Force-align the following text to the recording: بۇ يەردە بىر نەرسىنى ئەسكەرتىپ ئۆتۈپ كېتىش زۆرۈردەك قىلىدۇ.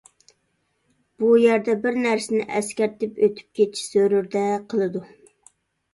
بۇ 1.23 1.27
يەردە 1.41 1.75
بىر 1.83 1.99
نەرسىنى 2.07 2.41
ئەسكەرتىپ 2.61 3.23
ئۆتۈپ 3.27 3.61
كېتىش 3.61 3.85
زۆرۈردەك 3.95 4.67
قىلىدۇ. 4.73 5.05